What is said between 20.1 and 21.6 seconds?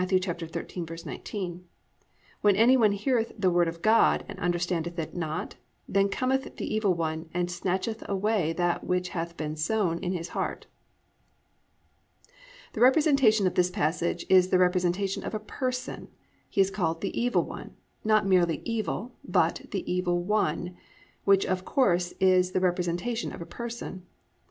One," which